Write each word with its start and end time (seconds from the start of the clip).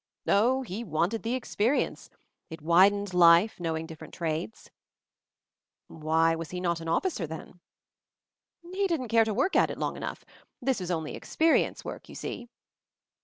Oh, 0.27 0.63
he 0.63 0.83
wanted 0.83 1.21
the 1.21 1.35
experience— 1.35 2.09
it 2.49 2.59
widened 2.63 3.13
life, 3.13 3.59
knowing 3.59 3.85
different 3.85 4.15
trades. 4.15 4.71
Why 5.85 6.33
was 6.33 6.49
he 6.49 6.59
not 6.59 6.81
an 6.81 6.87
officer 6.87 7.27
then? 7.27 7.59
He 8.73 8.87
didn't 8.87 9.09
care 9.09 9.25
to 9.25 9.31
work 9.35 9.55
at 9.55 9.69
it 9.69 9.77
long 9.77 9.95
enough— 9.95 10.25
this 10.59 10.79
was 10.79 10.89
only 10.89 11.13
experience 11.15 11.85
work, 11.85 12.09
you 12.09 12.15
see. 12.15 12.49